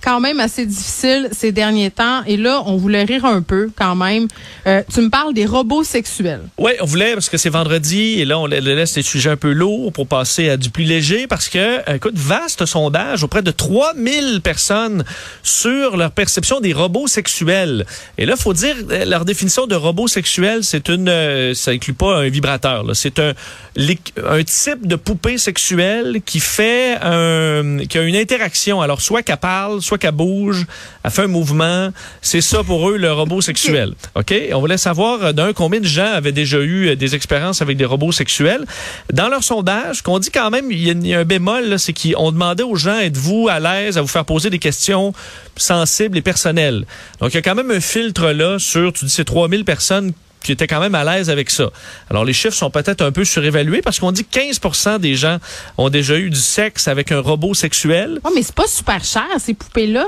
quand 0.03 0.19
même 0.19 0.39
assez 0.39 0.65
difficiles 0.65 1.29
ces 1.31 1.51
derniers 1.51 1.91
temps. 1.91 2.23
Et 2.25 2.37
là, 2.37 2.61
on 2.65 2.77
voulait 2.77 3.03
rire 3.03 3.25
un 3.25 3.41
peu 3.41 3.69
quand 3.75 3.95
même. 3.95 4.27
Euh, 4.67 4.81
tu 4.93 5.01
me 5.01 5.09
parles 5.09 5.33
des 5.33 5.45
robots 5.45 5.83
sexuels. 5.83 6.41
Oui, 6.57 6.71
on 6.81 6.85
voulait, 6.85 7.13
parce 7.13 7.29
que 7.29 7.37
c'est 7.37 7.49
vendredi, 7.49 8.19
et 8.19 8.25
là, 8.25 8.39
on 8.39 8.45
la- 8.47 8.59
laisse 8.59 8.95
les 8.95 9.01
sujets 9.01 9.29
un 9.31 9.37
peu 9.37 9.51
lourds 9.51 9.91
pour 9.93 10.07
passer 10.07 10.49
à 10.49 10.57
du 10.57 10.69
plus 10.69 10.83
léger, 10.83 11.27
parce 11.27 11.49
que, 11.49 11.57
euh, 11.57 11.95
écoute, 11.95 12.15
vaste 12.15 12.65
sondage 12.65 13.23
auprès 13.23 13.41
de 13.41 13.51
3000 13.51 14.41
personnes 14.41 15.03
sur 15.43 15.97
leur 15.97 16.11
perception 16.11 16.59
des 16.59 16.73
robots 16.73 17.07
sexuels. 17.07 17.85
Et 18.17 18.25
là, 18.25 18.35
faut 18.35 18.53
dire, 18.53 18.75
euh, 18.91 19.05
leur 19.05 19.25
définition 19.25 19.67
de 19.67 19.75
robot 19.75 20.07
sexuel, 20.07 20.63
c'est 20.63 20.89
une, 20.89 21.53
ça 21.53 21.71
inclut 21.71 21.93
pas 21.93 22.17
un 22.17 22.29
vibrateur. 22.29 22.85
C'est 22.93 23.19
un, 23.19 23.33
un 23.77 24.43
type 24.43 24.85
de 24.87 24.95
poupée 24.95 25.37
sexuelle 25.37 26.21
qui 26.25 26.39
fait 26.39 26.97
un, 27.01 27.79
qui 27.89 27.97
a 27.97 28.01
une 28.03 28.15
interaction. 28.15 28.81
Alors, 28.81 29.01
soit 29.01 29.21
qu'elle 29.23 29.37
parle, 29.37 29.81
soit 29.81 29.90
soit 29.91 29.97
qu'elle 29.97 30.11
bouge, 30.11 30.65
elle 31.03 31.11
fait 31.11 31.23
un 31.23 31.27
mouvement. 31.27 31.89
C'est 32.21 32.39
ça 32.39 32.63
pour 32.63 32.89
eux 32.89 32.95
le 32.95 33.11
robot 33.11 33.41
sexuel. 33.41 33.93
OK? 34.15 34.33
On 34.53 34.61
voulait 34.61 34.77
savoir 34.77 35.21
euh, 35.21 35.33
d'un 35.33 35.51
combien 35.51 35.81
de 35.81 35.85
gens 35.85 36.13
avaient 36.13 36.31
déjà 36.31 36.59
eu 36.59 36.87
euh, 36.87 36.95
des 36.95 37.13
expériences 37.13 37.61
avec 37.61 37.75
des 37.75 37.83
robots 37.83 38.13
sexuels. 38.13 38.65
Dans 39.11 39.27
leur 39.27 39.43
sondage, 39.43 40.01
qu'on 40.01 40.19
dit 40.19 40.31
quand 40.31 40.49
même, 40.49 40.71
il 40.71 41.05
y, 41.05 41.13
a 41.13 41.19
un 41.19 41.25
bémol, 41.25 41.77
c'est 41.77 41.91
qu'on 41.91 42.31
demandait 42.31 42.63
aux 42.63 42.77
gens, 42.77 42.99
êtes-vous 42.99 43.49
à 43.49 43.59
l'aise 43.59 43.97
à 43.97 44.01
vous 44.01 44.07
faire 44.07 44.23
poser 44.23 44.49
des 44.49 44.59
questions 44.59 45.13
sensibles 45.57 46.17
et 46.17 46.21
personnelles? 46.21 46.85
Donc, 47.19 47.33
il 47.33 47.35
y 47.35 47.39
a 47.39 47.41
quand 47.41 47.55
même 47.55 47.71
un 47.71 47.81
filtre 47.81 48.31
là 48.31 48.59
sur, 48.59 48.93
tu 48.93 49.03
dis, 49.03 49.11
c'est 49.11 49.25
3000 49.25 49.65
personnes 49.65 50.13
qui 50.43 50.51
étaient 50.51 50.67
quand 50.67 50.79
même 50.79 50.95
à 50.95 51.03
l'aise 51.03 51.29
avec 51.29 51.49
ça. 51.49 51.69
Alors, 52.09 52.25
les 52.25 52.33
chiffres 52.33 52.55
sont 52.55 52.69
peut-être 52.69 53.01
un 53.01 53.11
peu 53.11 53.25
surévalués 53.25 53.81
parce 53.81 53.99
qu'on 53.99 54.11
dit 54.11 54.25
15% 54.29 54.99
des 54.99 55.15
gens 55.15 55.37
ont 55.77 55.89
déjà 55.89 56.17
eu 56.17 56.29
du 56.29 56.39
sexe 56.39 56.87
avec 56.87 57.11
un 57.11 57.19
robot 57.19 57.53
sexuel. 57.53 58.19
Oh, 58.23 58.29
mais 58.33 58.43
c'est 58.43 58.55
pas 58.55 58.67
super 58.67 59.03
cher, 59.03 59.27
ces 59.37 59.53
poupées-là. 59.53 60.07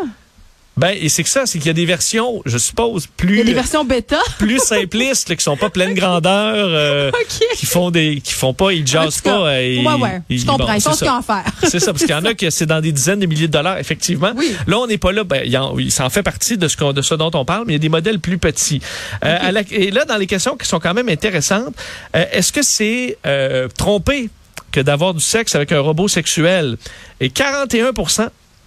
Ben, 0.76 0.96
et 1.00 1.08
c'est 1.10 1.24
que 1.24 1.30
ça, 1.30 1.46
c'est 1.46 1.60
qu'il 1.60 1.68
y 1.68 1.70
a 1.70 1.74
des 1.74 1.86
versions, 1.86 2.42
je 2.46 2.58
suppose, 2.58 3.06
plus. 3.06 3.36
Il 3.36 3.38
y 3.38 3.42
a 3.42 3.44
des 3.44 3.54
versions 3.54 3.86
bêta. 3.86 4.20
plus 4.40 4.60
simplistes, 4.60 5.30
là, 5.30 5.36
qui 5.36 5.44
sont 5.44 5.58
pas 5.58 5.70
pleine 5.70 5.94
grandeur, 5.94 6.56
euh, 6.56 7.12
qui 7.56 7.66
font 7.66 7.92
des, 7.92 8.22
qui 8.22 8.34
font 8.34 8.54
pas, 8.54 8.72
ils 8.72 8.86
jazzent 8.86 9.22
pas. 9.22 9.44
Ouais, 9.44 9.84
ouais. 9.84 10.22
je 10.30 10.46
comprends. 10.46 10.74
ils 10.74 10.82
font 10.82 10.94
ce 10.94 11.00
qu'ils 11.00 11.08
à 11.10 11.22
faire. 11.22 11.46
c'est 11.70 11.80
ça, 11.80 11.94
parce 11.94 12.04
qu'il 12.04 12.12
y 12.12 12.18
en 12.18 12.26
a 12.26 12.34
qui, 12.34 12.52
c'est 12.52 12.66
dans 12.66 12.82
des 12.82 12.92
dizaines 12.92 13.20
de 13.20 13.28
milliers 13.28 13.48
de 13.48 13.54
dollars, 13.54 13.78
effectivement. 13.78 14.32
Oui. 14.36 14.56
Là, 14.66 14.80
on 14.80 14.88
n'est 14.88 14.98
pas 14.98 15.12
là, 15.12 15.24
ben, 15.24 15.44
il, 15.46 15.92
ça 15.92 16.06
en 16.06 16.10
fait 16.10 16.24
partie 16.24 16.58
de 16.58 16.68
ce, 16.68 16.92
de 16.92 17.02
ce 17.02 17.16
dont 17.16 17.32
on 17.34 17.46
parle, 17.46 17.66
mais 17.68 17.74
il 17.74 17.76
y 17.76 17.80
a 17.80 17.80
des 17.80 17.90
modèles 17.90 18.20
plus 18.20 18.40
petits. 18.40 18.82
Euh, 19.24 19.64
et 19.72 19.92
là, 19.92 20.06
dans 20.06 20.18
les 20.18 20.28
questions 20.28 20.58
qui 20.58 20.68
sont 20.68 20.80
quand 20.80 20.94
même 20.94 21.10
intéressantes, 21.10 21.76
euh, 22.16 22.26
est-ce 22.32 22.52
que 22.52 22.64
c'est 22.64 23.18
euh, 23.26 23.68
trompé 23.78 24.30
que 24.72 24.80
d'avoir 24.80 25.14
du 25.14 25.22
sexe 25.22 25.56
avec 25.56 25.72
un 25.72 25.80
robot 25.80 26.08
sexuel? 26.08 26.78
Et 27.20 27.30
41 27.30 27.92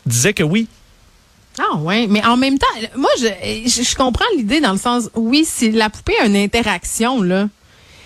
disaient 0.05 0.35
que 0.35 0.43
oui. 0.43 0.69
Ah 1.59 1.77
ouais, 1.77 2.07
mais 2.07 2.25
en 2.25 2.37
même 2.37 2.59
temps, 2.59 2.67
moi 2.97 3.09
je, 3.19 3.27
je, 3.27 3.95
comprends 3.95 4.27
l'idée 4.37 4.61
dans 4.61 4.73
le 4.73 4.79
sens 4.79 5.09
oui, 5.15 5.45
si 5.47 5.71
la 5.71 5.89
poupée 5.89 6.19
a 6.21 6.27
une 6.27 6.37
interaction 6.37 7.23
là, 7.23 7.49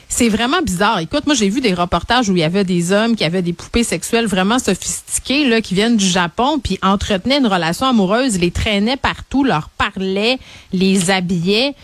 c'est 0.08 0.28
vraiment 0.28 0.62
bizarre. 0.62 1.00
Écoute, 1.00 1.26
moi 1.26 1.34
j'ai 1.34 1.48
vu 1.48 1.60
des 1.60 1.74
reportages 1.74 2.28
où 2.28 2.36
il 2.36 2.40
y 2.40 2.44
avait 2.44 2.64
des 2.64 2.92
hommes 2.92 3.16
qui 3.16 3.24
avaient 3.24 3.42
des 3.42 3.52
poupées 3.52 3.82
sexuelles 3.82 4.26
vraiment 4.26 4.58
sophistiquées 4.58 5.48
là 5.48 5.60
qui 5.60 5.74
viennent 5.74 5.96
du 5.96 6.06
Japon 6.06 6.60
puis 6.62 6.78
entretenaient 6.82 7.38
une 7.38 7.46
relation 7.46 7.86
amoureuse, 7.86 8.38
les 8.38 8.52
traînaient 8.52 8.96
partout, 8.96 9.42
leur 9.42 9.68
parlaient, 9.70 10.38
les 10.72 11.10
habillaient. 11.10 11.74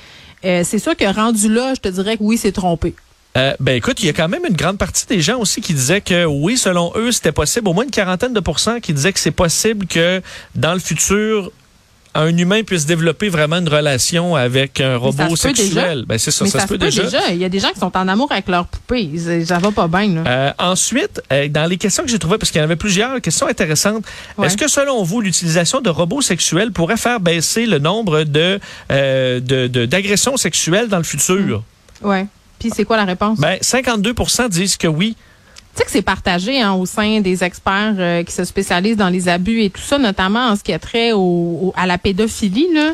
Euh, 0.45 0.63
c'est 0.65 0.79
sûr 0.79 0.97
que 0.97 1.05
rendu 1.13 1.53
là, 1.53 1.75
je 1.75 1.81
te 1.81 1.89
dirais 1.89 2.17
que 2.17 2.23
oui, 2.23 2.39
c'est 2.39 2.53
trompé. 2.53 2.95
Euh, 3.37 3.55
ben 3.61 3.77
écoute, 3.77 4.03
il 4.03 4.07
y 4.07 4.09
a 4.09 4.13
quand 4.13 4.29
même 4.29 4.45
une 4.49 4.57
grande 4.57 4.79
partie 4.79 5.07
des 5.07 5.21
gens 5.21 5.39
aussi 5.39 5.61
qui 5.61 5.75
disaient 5.75 6.01
que 6.01 6.25
oui, 6.25 6.57
selon 6.57 6.93
eux, 6.97 7.13
c'était 7.13 7.33
possible. 7.33 7.69
Au 7.69 7.75
moins 7.75 7.85
une 7.85 7.91
quarantaine 7.91 8.33
de 8.33 8.41
pourcents 8.41 8.81
qui 8.81 8.95
disaient 8.95 9.13
que 9.13 9.21
c'est 9.21 9.31
possible 9.31 9.87
que 9.87 10.23
dans 10.55 10.73
le 10.73 10.81
futur, 10.81 11.53
un 12.15 12.35
humain 12.35 12.63
puisse 12.63 12.87
développer 12.87 13.29
vraiment 13.29 13.57
une 13.57 13.69
relation 13.69 14.37
avec 14.37 14.81
un 14.81 14.97
robot 14.97 15.37
sexuel. 15.37 16.05
Ben 16.07 16.17
c'est 16.17 16.31
ça, 16.31 16.47
ça, 16.47 16.61
se, 16.61 16.67
peut, 16.67 16.79
déjà. 16.79 17.03
Il 17.31 17.37
y 17.37 17.45
a 17.45 17.51
des 17.51 17.61
gens 17.61 17.71
qui 17.73 17.81
sont 17.81 17.95
en 17.95 18.09
amour 18.09 18.33
avec 18.33 18.49
leur 18.49 18.67
poupée. 18.67 19.11
Ça 19.45 19.59
va 19.59 19.71
pas 19.71 19.87
bien. 19.87 20.25
Euh, 20.27 20.53
ensuite, 20.59 21.21
euh, 21.31 21.49
dans 21.49 21.67
les 21.67 21.77
questions 21.77 22.05
que 22.05 22.09
j'ai 22.09 22.19
trouvées, 22.19 22.39
parce 22.39 22.51
qu'il 22.51 22.59
y 22.59 22.63
en 22.63 22.65
avait 22.65 22.77
plusieurs 22.77 23.21
questions 23.21 23.47
intéressantes, 23.47 24.05
est-ce 24.43 24.57
que 24.57 24.69
selon 24.69 25.03
vous, 25.03 25.21
l'utilisation 25.21 25.83
de 25.83 25.91
robots 25.91 26.23
sexuels 26.23 26.73
pourrait 26.73 26.97
faire 26.97 27.21
baisser 27.21 27.67
le 27.67 27.79
nombre 27.79 28.23
de 28.23 28.59
d'agressions 29.85 30.33
de, 30.33 30.39
sexuelles 30.39 30.89
dans 30.89 30.99
le 30.99 31.05
futur? 31.05 31.63
Oui. 32.03 32.27
Puis 32.59 32.71
c'est 32.75 32.85
quoi 32.85 32.97
la 32.97 33.05
réponse? 33.05 33.39
Ben, 33.39 33.59
52% 33.61 34.49
disent 34.49 34.77
que 34.77 34.87
oui. 34.87 35.17
Tu 35.75 35.81
sais 35.81 35.85
que 35.85 35.91
c'est 35.91 36.03
partagé 36.03 36.61
hein, 36.63 36.73
au 36.73 36.87
sein 36.87 37.21
des 37.21 37.45
experts 37.45 37.97
euh, 37.99 38.23
qui 38.23 38.33
se 38.33 38.45
spécialisent 38.45 38.97
dans 38.97 39.11
les 39.11 39.29
abus 39.29 39.63
et 39.63 39.71
tout 39.71 39.83
ça, 39.83 39.99
notamment 39.99 40.49
en 40.49 40.57
ce 40.57 40.63
qui 40.63 40.73
a 40.73 40.79
trait 40.79 41.13
au, 41.13 41.75
à 41.77 41.87
la 41.87 41.99
pédophilie. 41.99 42.69
Là. 42.73 42.93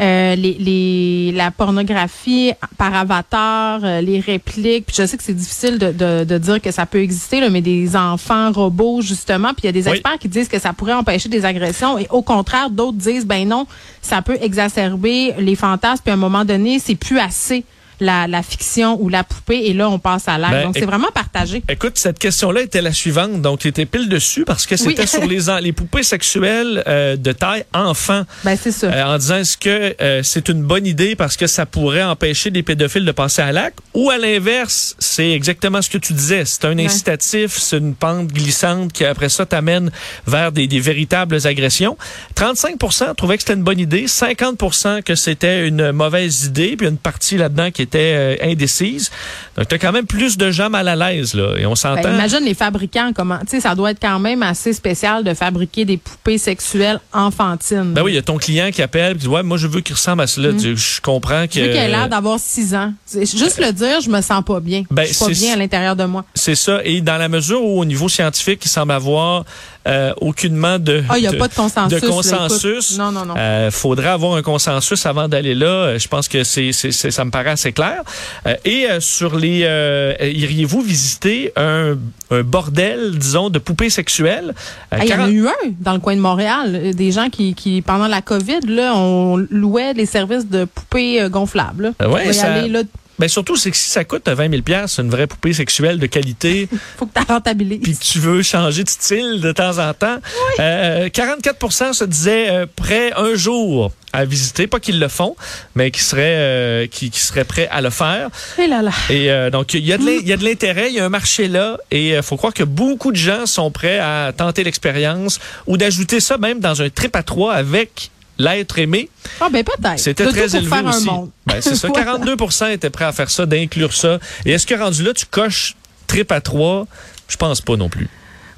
Euh, 0.00 0.36
les, 0.36 0.54
les, 0.54 1.32
la 1.32 1.50
pornographie 1.50 2.52
par 2.76 2.94
avatar, 2.94 3.80
euh, 3.82 4.00
les 4.00 4.20
répliques. 4.20 4.86
Puis 4.86 4.96
je 4.96 5.06
sais 5.06 5.16
que 5.16 5.24
c'est 5.24 5.34
difficile 5.34 5.78
de, 5.78 5.90
de, 5.90 6.22
de, 6.22 6.38
dire 6.38 6.60
que 6.60 6.70
ça 6.70 6.86
peut 6.86 7.00
exister, 7.00 7.40
là, 7.40 7.50
mais 7.50 7.62
des 7.62 7.96
enfants 7.96 8.52
robots, 8.52 9.00
justement. 9.00 9.48
Puis 9.48 9.62
il 9.64 9.66
y 9.66 9.68
a 9.68 9.72
des 9.72 9.88
experts 9.88 10.18
qui 10.20 10.28
disent 10.28 10.46
que 10.46 10.60
ça 10.60 10.72
pourrait 10.72 10.92
empêcher 10.92 11.28
des 11.28 11.44
agressions. 11.44 11.98
Et 11.98 12.06
au 12.10 12.22
contraire, 12.22 12.70
d'autres 12.70 12.96
disent, 12.96 13.26
ben 13.26 13.48
non, 13.48 13.66
ça 14.00 14.22
peut 14.22 14.38
exacerber 14.40 15.34
les 15.38 15.56
fantasmes. 15.56 16.02
Puis 16.04 16.10
à 16.12 16.14
un 16.14 16.18
moment 16.18 16.44
donné, 16.44 16.78
c'est 16.78 16.94
plus 16.94 17.18
assez 17.18 17.64
la, 18.00 18.26
la 18.26 18.42
fiction 18.42 19.00
ou 19.00 19.08
la 19.08 19.24
poupée 19.24 19.62
et 19.66 19.74
là 19.74 19.88
on 19.88 19.98
passe 19.98 20.28
à 20.28 20.38
l'acte. 20.38 20.52
Ben, 20.52 20.64
donc 20.64 20.76
c'est 20.78 20.86
vraiment 20.86 21.10
partagé. 21.12 21.62
Écoute, 21.68 21.98
cette 21.98 22.18
question-là 22.18 22.62
était 22.62 22.82
la 22.82 22.92
suivante, 22.92 23.42
donc 23.42 23.60
tu 23.60 23.68
étais 23.68 23.86
pile 23.86 24.08
dessus 24.08 24.44
parce 24.44 24.66
que 24.66 24.76
c'était 24.76 25.06
sur 25.06 25.26
les 25.26 25.38
les 25.60 25.72
poupées 25.72 26.02
sexuelles 26.02 26.82
euh, 26.86 27.16
de 27.16 27.32
taille 27.32 27.64
enfant. 27.72 28.22
Ben 28.44 28.56
c'est 28.60 28.72
ça. 28.72 28.88
Euh, 28.88 29.14
en 29.14 29.18
disant 29.18 29.36
est-ce 29.36 29.56
que 29.56 29.94
euh, 30.00 30.22
c'est 30.22 30.48
une 30.48 30.62
bonne 30.62 30.86
idée 30.86 31.16
parce 31.16 31.36
que 31.36 31.46
ça 31.46 31.64
pourrait 31.64 32.02
empêcher 32.02 32.50
des 32.50 32.62
pédophiles 32.62 33.04
de 33.04 33.12
passer 33.12 33.42
à 33.42 33.52
l'acte? 33.52 33.78
Ou 33.94 34.10
à 34.10 34.18
l'inverse, 34.18 34.96
c'est 34.98 35.30
exactement 35.30 35.80
ce 35.80 35.90
que 35.90 35.98
tu 35.98 36.12
disais, 36.12 36.44
c'est 36.44 36.64
un 36.64 36.78
incitatif, 36.78 37.56
c'est 37.58 37.78
une 37.78 37.94
pente 37.94 38.28
glissante 38.28 38.92
qui 38.92 39.04
après 39.04 39.28
ça 39.28 39.46
t'amène 39.46 39.90
vers 40.26 40.52
des, 40.52 40.66
des 40.66 40.80
véritables 40.80 41.46
agressions. 41.46 41.96
35 42.34 42.76
trouvaient 43.16 43.36
que 43.36 43.42
c'était 43.42 43.54
une 43.54 43.62
bonne 43.62 43.80
idée, 43.80 44.06
50 44.06 45.04
que 45.04 45.14
c'était 45.14 45.66
une 45.66 45.92
mauvaise 45.92 46.44
idée, 46.44 46.76
puis 46.76 46.86
une 46.86 46.98
partie 46.98 47.36
là-dedans 47.36 47.70
qui 47.70 47.82
était 47.88 48.14
euh, 48.14 48.36
indécise. 48.42 49.10
Donc, 49.58 49.66
tu 49.66 49.74
as 49.74 49.78
quand 49.78 49.90
même 49.90 50.06
plus 50.06 50.38
de 50.38 50.52
gens 50.52 50.70
mal 50.70 50.86
à 50.86 50.94
l'aise, 50.94 51.34
là. 51.34 51.56
Et 51.58 51.66
on 51.66 51.74
s'entend. 51.74 52.02
Ben, 52.02 52.14
imagine 52.14 52.44
les 52.44 52.54
fabricants, 52.54 53.10
comment, 53.12 53.38
tu 53.40 53.48
sais, 53.48 53.60
ça 53.60 53.74
doit 53.74 53.90
être 53.90 54.00
quand 54.00 54.20
même 54.20 54.44
assez 54.44 54.72
spécial 54.72 55.24
de 55.24 55.34
fabriquer 55.34 55.84
des 55.84 55.96
poupées 55.96 56.38
sexuelles 56.38 57.00
enfantines. 57.12 57.92
Ben 57.92 58.02
oui, 58.02 58.12
il 58.12 58.14
y 58.14 58.18
a 58.18 58.22
ton 58.22 58.36
client 58.36 58.70
qui 58.70 58.82
appelle, 58.82 59.12
et 59.12 59.14
dit, 59.16 59.26
ouais, 59.26 59.42
moi, 59.42 59.56
je 59.56 59.66
veux 59.66 59.80
qu'il 59.80 59.96
ressemble 59.96 60.22
à 60.22 60.28
cela. 60.28 60.52
Mm. 60.52 60.76
Je 60.76 61.00
comprends 61.00 61.46
que. 61.48 61.54
Je 61.54 61.60
veux 61.60 61.68
qu'il 61.70 61.76
ait 61.76 61.88
l'air 61.88 62.08
d'avoir 62.08 62.38
six 62.38 62.72
ans. 62.72 62.92
Juste 63.12 63.58
le 63.58 63.72
dire, 63.72 64.00
je 64.00 64.10
me 64.10 64.20
sens 64.20 64.44
pas 64.44 64.60
bien. 64.60 64.84
Ben, 64.92 65.04
je 65.04 65.12
suis 65.12 65.24
pas 65.24 65.32
bien 65.32 65.54
à 65.54 65.56
l'intérieur 65.56 65.96
de 65.96 66.04
moi. 66.04 66.24
C'est 66.34 66.54
ça. 66.54 66.80
Et 66.84 67.00
dans 67.00 67.16
la 67.16 67.28
mesure 67.28 67.60
où, 67.64 67.80
au 67.80 67.84
niveau 67.84 68.08
scientifique, 68.08 68.64
il 68.64 68.68
semble 68.68 68.92
avoir 68.92 69.44
euh, 69.88 70.12
aucunement 70.20 70.78
de, 70.78 71.02
ah, 71.08 71.18
y 71.18 71.26
a 71.26 71.32
pas 71.32 71.48
de 71.48 71.54
consensus. 71.54 72.00
De 72.00 72.06
consensus. 72.06 72.98
non, 72.98 73.10
non, 73.10 73.24
non. 73.24 73.34
Euh, 73.36 73.70
faudrait 73.70 74.08
avoir 74.08 74.34
un 74.34 74.42
consensus 74.42 75.06
avant 75.06 75.28
d'aller 75.28 75.54
là. 75.54 75.96
Je 75.96 76.08
pense 76.08 76.28
que 76.28 76.44
c'est, 76.44 76.72
ça 76.72 77.24
me 77.24 77.30
paraît 77.30 77.50
assez 77.50 77.72
clair. 77.72 78.02
Euh, 78.46 78.54
et 78.64 78.86
euh, 78.88 79.00
sur 79.00 79.36
les, 79.36 79.47
iriez-vous 79.56 80.80
visiter 80.80 81.52
un, 81.56 81.96
un, 82.30 82.42
bordel, 82.42 83.18
disons, 83.18 83.50
de 83.50 83.58
poupées 83.58 83.90
sexuelles? 83.90 84.54
Ah, 84.90 85.04
Il 85.04 85.10
y 85.10 85.14
en 85.14 85.24
a 85.24 85.30
eu 85.30 85.46
un 85.46 85.72
dans 85.80 85.92
le 85.94 86.00
coin 86.00 86.16
de 86.16 86.20
Montréal. 86.20 86.94
Des 86.94 87.12
gens 87.12 87.28
qui, 87.30 87.54
qui 87.54 87.82
pendant 87.82 88.08
la 88.08 88.22
COVID, 88.22 88.60
là, 88.66 88.94
on 88.96 89.36
louait 89.50 89.92
les 89.94 90.06
services 90.06 90.46
de 90.46 90.64
poupées 90.64 91.28
gonflables. 91.30 91.92
Ouais, 92.00 92.32
ça... 92.32 92.54
aller, 92.54 92.68
là, 92.68 92.82
ben 93.18 93.28
surtout, 93.28 93.56
c'est 93.56 93.70
que 93.70 93.76
si 93.76 93.90
ça 93.90 94.04
coûte 94.04 94.28
20 94.28 94.50
000 94.50 94.62
c'est 94.86 95.02
une 95.02 95.10
vraie 95.10 95.26
poupée 95.26 95.52
sexuelle 95.52 95.98
de 95.98 96.06
qualité. 96.06 96.68
Faut 96.96 97.06
que 97.06 97.18
tu 97.18 97.32
rentabilises. 97.32 97.80
Puis 97.82 97.96
tu 97.96 98.18
veux 98.18 98.42
changer 98.42 98.84
de 98.84 98.88
style 98.88 99.40
de 99.40 99.52
temps 99.52 99.78
en 99.78 99.92
temps. 99.94 100.18
Euh, 100.60 101.08
44% 101.08 101.92
se 101.92 102.04
disaient 102.04 102.50
euh, 102.50 102.66
prêts 102.76 103.12
un 103.16 103.34
jour 103.34 103.92
à 104.12 104.24
visiter, 104.24 104.66
pas 104.66 104.80
qu'ils 104.80 105.00
le 105.00 105.08
font, 105.08 105.36
mais 105.74 105.90
qui 105.90 106.00
seraient 106.00 106.22
euh, 106.36 106.86
qui, 106.86 107.10
qui 107.10 107.20
seraient 107.20 107.44
prêts 107.44 107.68
à 107.70 107.80
le 107.80 107.90
faire. 107.90 108.30
Et 108.58 108.66
là 108.66 108.82
là. 108.82 108.90
Et 109.10 109.30
euh, 109.30 109.50
donc 109.50 109.74
il 109.74 109.84
y 109.84 109.92
a 109.92 109.98
de 109.98 110.04
il 110.08 110.26
y 110.26 110.32
a 110.32 110.36
de 110.36 110.44
l'intérêt, 110.44 110.88
il 110.88 110.94
y 110.94 111.00
a 111.00 111.04
un 111.04 111.10
marché 111.10 111.48
là 111.48 111.76
et 111.90 112.10
il 112.10 112.22
faut 112.22 112.36
croire 112.36 112.54
que 112.54 112.64
beaucoup 112.64 113.12
de 113.12 113.16
gens 113.16 113.46
sont 113.46 113.70
prêts 113.70 113.98
à 113.98 114.32
tenter 114.36 114.64
l'expérience 114.64 115.38
ou 115.66 115.76
d'ajouter 115.76 116.20
ça 116.20 116.38
même 116.38 116.60
dans 116.60 116.80
un 116.80 116.88
trip 116.88 117.14
à 117.16 117.22
trois 117.22 117.54
avec 117.54 118.10
l'être 118.38 118.78
aimé. 118.78 119.08
Ah 119.40 119.48
ben 119.50 119.64
peut-être. 119.64 119.98
C'était 119.98 120.26
très 120.26 120.56
élevé 120.56 120.80
aussi. 120.86 121.08
Ben, 121.46 121.60
c'est 121.60 121.74
ça. 121.74 121.88
42% 121.98 122.72
étaient 122.72 122.90
prêts 122.90 123.04
à 123.04 123.12
faire 123.12 123.30
ça, 123.30 123.46
d'inclure 123.46 123.92
ça. 123.92 124.18
Et 124.46 124.52
est-ce 124.52 124.66
que 124.66 124.74
rendu 124.74 125.02
là, 125.02 125.12
tu 125.12 125.26
coches 125.26 125.74
trip 126.06 126.32
à 126.32 126.40
trois? 126.40 126.86
Je 127.28 127.36
pense 127.36 127.60
pas 127.60 127.76
non 127.76 127.88
plus. 127.88 128.08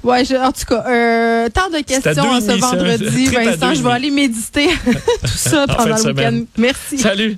Ouais, 0.03 0.23
en 0.37 0.51
tout 0.51 0.65
cas, 0.67 0.83
euh, 0.87 1.49
tant 1.49 1.69
de 1.69 1.79
questions 1.81 2.41
ce 2.41 2.59
vendredi, 2.59 3.25
Vincent. 3.27 3.73
Je 3.75 3.83
vais 3.83 3.91
aller 3.91 4.09
méditer 4.09 4.69
tout 4.85 5.27
ça 5.27 5.65
pendant 5.77 5.95
le 5.95 6.13
week-end. 6.13 6.43
Merci. 6.57 6.97
Salut. 6.97 7.37